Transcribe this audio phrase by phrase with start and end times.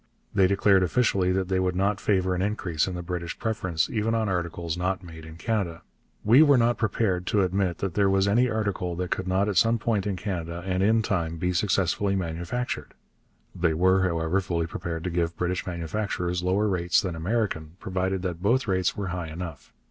[0.33, 4.15] They declared officially that they would not favour an increase in the British preference even
[4.15, 5.83] on articles not made in Canada:
[6.23, 9.57] 'we were not prepared to admit that there was any article that could not at
[9.57, 12.95] some point in Canada, and in time, be successfully manufactured.'
[13.55, 18.41] They were, however, fully prepared to give British manufacturers lower rates than American, provided that
[18.41, 19.71] both rates were high enough.